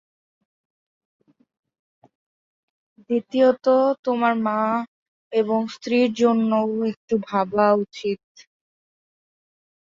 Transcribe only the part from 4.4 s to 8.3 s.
মা এবং স্ত্রীর জন্যও একটু ভাবা উচিত।